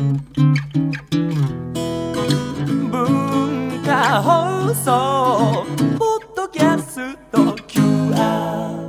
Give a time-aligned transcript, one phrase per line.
[0.00, 0.16] 文
[3.84, 5.66] 化放送
[5.98, 8.80] ポッドキャスト QR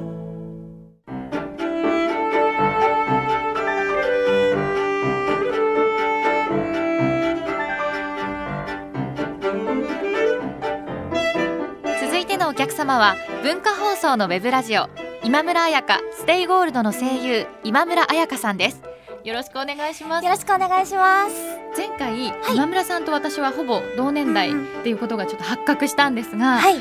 [12.00, 14.88] 続いてのお客様は文化放送のウェブラジオ。
[15.24, 18.91] 今村彩夏 Stay Gold の声優今村彩夏さんです。
[19.24, 20.26] よろしくお願いします。
[20.26, 21.36] よろしくお願いします。
[21.78, 22.32] 前回、い。
[22.54, 26.76] 今村さんと私はほぼ同年代うんっていうことがちょっと発覚したんですが、はい、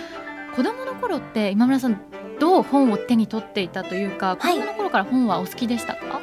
[0.57, 2.01] 子供の頃って今村さん
[2.39, 4.59] どう本を手に取っていたというか、子はい。
[4.59, 6.21] 供の頃から本はお好きでしたか？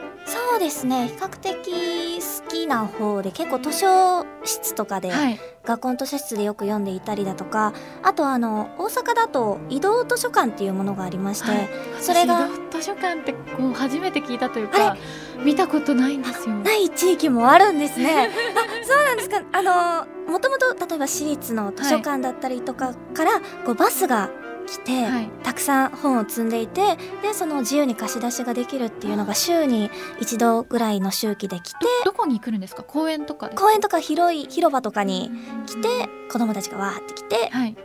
[0.58, 1.08] そうですね。
[1.10, 14.96] 比較的好きな方で、結構図書室とかで、はい学校の図書室でよく読んでいたりだとか、あとあの大阪だと移動図書館っていうものがありまして、はいそれが私移動図書館ってこう初めて聞いたというか
[15.44, 18.30] 見たことないんですよない地域もあるんですね。
[18.56, 19.44] あ、そうなんですか。
[19.52, 24.32] あのもともと例えば私立の図書館だったりとかから、こうバスが
[24.68, 25.30] 来て、はい。
[25.44, 32.84] たくさん本を積んでいてでその自由に貸し出しができるっていうのが週に一度ぐらいの周期で来てどこに来るんですか？
[32.84, 35.32] 公園とか公園とか広い広場とかに
[35.66, 35.88] 来て
[36.32, 37.76] 子供たちがわーって来てはい。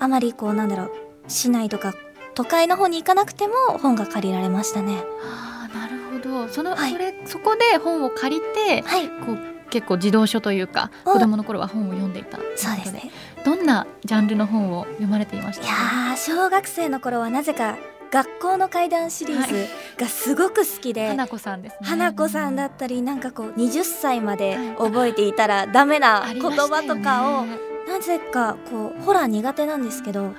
[0.00, 0.92] あまりこうなんだろう
[1.26, 1.92] 市内とか
[2.34, 5.02] 都会の方に行かなくても本が借りられましたね。
[5.22, 6.48] ああなるほど。
[6.48, 6.92] その、はい。
[6.92, 9.08] それそこで本を借りてはい。
[9.08, 11.12] こう結構児童書というかうん。
[11.14, 13.10] 子供の頃は本を読んでいたそうですね。
[13.44, 15.62] どんなジャンルの本を読まれていました？
[15.64, 15.72] いか
[16.08, 17.76] やー小学生の頃はなぜか
[18.10, 19.66] 学校の怪談シリーズ
[19.98, 21.78] がすごく好きで、花子さんですね。
[21.82, 24.76] 花子さんだったりなんかこう20歳まではい。
[24.76, 27.44] 覚えていたらダメな言葉とかを
[27.90, 30.32] なぜかこうホラー苦手なんですけど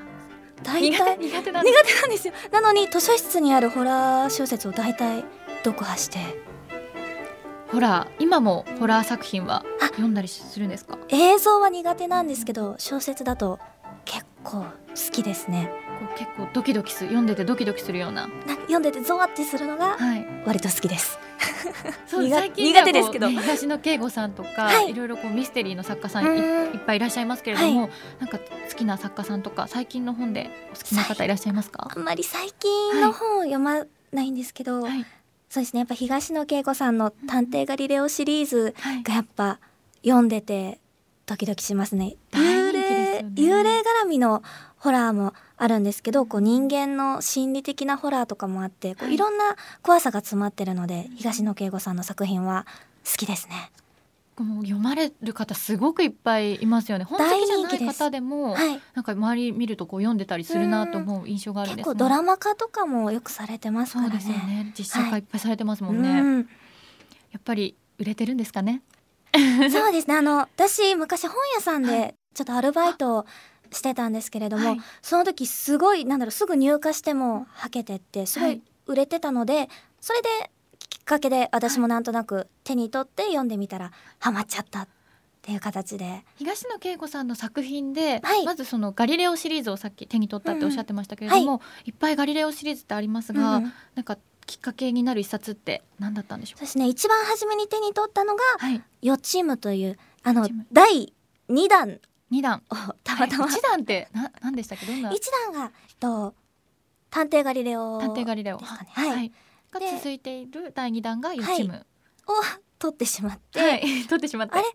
[0.63, 2.33] 大体苦手なんですよ。
[2.51, 5.23] なのに図書室にあるホラー小説を大体
[5.63, 6.17] 読破して
[7.71, 10.97] ホラー今もホラー作品はあ読んだりするんですか？
[10.97, 13.59] こ映像は苦手なんですけど小説だと
[14.05, 14.65] 結構好
[15.11, 15.71] きですね。
[16.01, 18.27] う結構ドキドキする読んでてドキドキするような。
[18.61, 20.25] 読んでてゾワってするのがはい。
[20.45, 21.19] 割と好きです。
[22.07, 23.29] そう苦最近苦手ですけど。
[23.29, 24.91] 東野圭吾さんとか、はい。
[24.91, 31.91] い、ろいろこうミステリーの作家さんいっぱいいらっしゃいますけれども、なんか好きな作家さんとか最近の本でお好きな方いらっしゃいますか？
[31.95, 35.05] あんまり最近の本を読まないんですけど、はい
[35.49, 39.59] そうですねやっぱ東野圭吾さんの「探偵ガリレオ」シリーズはいがやっぱ
[40.03, 40.79] 読んでて
[41.25, 42.15] ドキドキしますね。
[42.31, 44.43] 大幽人気です霊幽霊絡みの
[44.77, 52.65] ホラーもあるんですけどこう人間の心理的なホラーとかもあってこうはいいろんな怖さが詰まってるので東野圭吾さんの作品は
[53.05, 53.71] 好きですね。
[54.43, 57.03] もう読まれる方すごくいっぱいいますよね。
[57.03, 61.91] 本好きじゃない方でもはい、なんか周り見るとこう読んでたりするなと思う印象があるんですね。
[61.91, 64.53] 結構ドラマ化とかもよくされてますそうですよからね。
[64.65, 65.19] ね実写化い。
[65.19, 66.37] っぱいされてますもんね、うん。
[67.31, 68.81] やっぱり売れてるんですかね？
[69.71, 70.15] そうですね。
[70.15, 73.25] あの私昔本屋さんでちょっとアルバイトを
[73.71, 74.81] してたんですけれども、はい。
[75.01, 78.61] その時すごいなんだろうすぐ入荷してもはけてってすごはいい。
[78.87, 79.69] 売れてたので、
[80.01, 80.49] それで
[81.09, 84.87] かけで私もなんとなく手に取って読んでみたらハマっちゃったっ
[85.41, 86.23] ていう形で。
[86.35, 88.45] 東野圭吾さんの作品で、はい。
[88.45, 96.59] まずそのガリレオシリーズをさっき手に取ったっておっしゃってましたけれども、い、っぱいガリレオシリーズってありますが、うんなんかきっかけになる一冊って何だったんでしょうか？
[96.59, 96.87] そうですね。
[96.87, 101.13] 一番初めに手に取ったのがはい「予知夢」というあの第
[101.49, 101.99] 2弾。
[102.31, 102.61] 二弾。
[102.69, 104.85] を たまたま、はい一弾ってな何でしたっけ？
[104.87, 105.11] どんな？
[105.11, 106.33] 一弾がえっと
[107.11, 108.57] 「探偵ガリレオ」探偵ガリレオ。
[108.57, 109.31] ですかねははいい、
[109.71, 111.83] がで続いている第二弾が予知夢、を
[112.77, 114.55] 取ってしまって、はい、 取ってしまって。
[114.55, 114.67] あれ？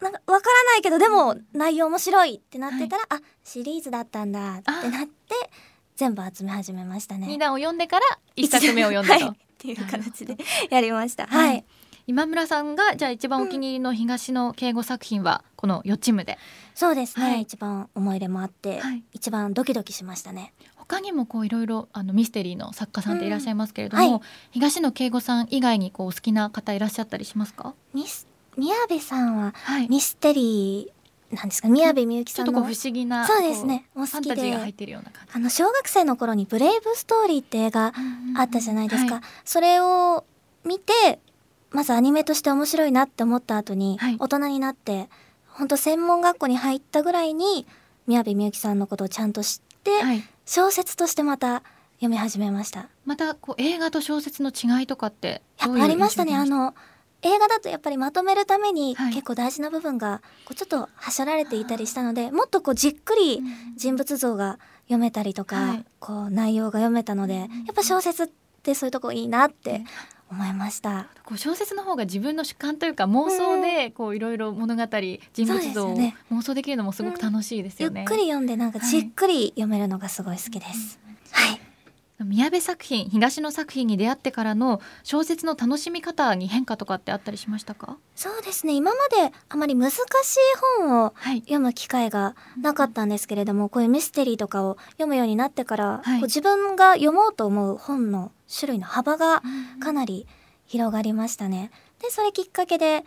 [0.00, 5.34] なんかわからないけどでも内容面白いってなってたら、あシリーズだったんだってなって
[5.94, 7.26] 全部集め始めましたね。
[7.26, 9.34] 二弾を読んでから一作目を読んだと、 はい。
[9.34, 10.38] っていう形で
[10.70, 11.26] やりました。
[11.26, 11.64] はい、
[12.06, 16.38] 今村さんがじゃあ一番お気に入りの東野敬吾作品はこの予知夢で、
[16.74, 17.42] そうですね、はい。
[17.42, 19.04] 一番思い入れもあって、はい。
[19.12, 20.54] 一番ドキドキしましたね。
[20.90, 24.20] 他にもこういろいろあのミステリーの作家さんっていらっしゃいますけれども、うんはい。
[24.50, 27.74] 東野敬吾さん以外にこうお好きな方いらっしゃったりしますか？
[27.94, 29.88] ミス宮部さんははい。
[29.88, 31.68] ミステリーなんですか？
[31.68, 32.52] 宮部みゆきさんの。
[32.52, 33.86] ちょっとこう不思議なそうですね。
[33.94, 34.30] もう好きで。
[34.30, 35.30] ファンタジーが入ってるような感じ。
[35.34, 37.92] あの小学生の頃に「ブレイブストーリー」って映画
[38.36, 39.22] あったじゃないですか、はい。
[39.44, 40.24] それを
[40.64, 41.20] 見て
[41.70, 44.16] まずアニメとして面白いなって思った後に、はい。
[44.18, 45.08] 大人になって
[45.46, 47.64] 本当専門学校に入ったぐらいに
[48.08, 49.60] 宮部みゆきさんのことをちゃんと知。
[50.44, 51.62] 小説としてまた
[51.94, 52.88] 読み始めました。
[53.04, 56.34] またこう映画と小説の違いとかってどうありましたね。
[56.36, 56.74] あの
[57.22, 59.12] 映画だとやっぱりまとめるためにはい。
[59.12, 65.84] 結構大事な部分がこうちょっとはしょられていたりしたのでもっとこうじっくりうん人物像が読めたりとか、はい。
[65.98, 68.26] こう内容が読めたのでやっぱ小説っ
[68.62, 69.84] てそういうとこいいなって
[70.30, 71.08] 思いました。
[71.24, 74.82] こう小説の方が自分の主観というか妄想でこういろいろ物語
[75.32, 78.04] 人物像を妄想できるのもすごく楽しいですゆっよね。
[78.04, 81.00] くり読んでなんかじっくり読めるのがすごい好きです。
[81.04, 81.09] はい。
[82.24, 87.96] 宮部作品東の作品に出会ってからの小説の楽しみ方に変化とかってあったりしましたか？
[88.14, 88.74] そうですね。
[88.74, 90.00] 今まであまり難しい
[90.78, 91.40] 本をはい。
[91.40, 96.20] 読む機会がなかったんですけれども、こういうミステリーとかを読むようになってから、はい。
[96.20, 99.42] こう自分が読もうと思う本の種類の幅が
[99.80, 100.26] かなり
[100.66, 101.70] 広がりましたね。
[102.00, 103.04] で、それきっかけで、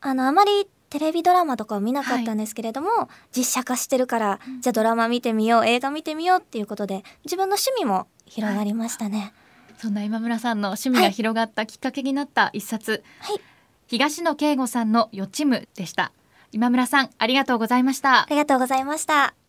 [0.00, 2.88] あの、あまりテレビドラマとかを見なかったんですけれども、
[3.36, 9.32] 実写化してるから、じゃあドラマ見てみよう、映画見てみようっていうことで、自分の趣味も広がりましたね。
[9.78, 13.40] そんな今村さんの趣味が広がったきっかけになった一冊、はい。
[13.86, 16.12] 東野圭吾さんの予知夢でした。
[16.52, 18.22] 今村さんありがとうございました。
[18.22, 19.47] ありがとうございました。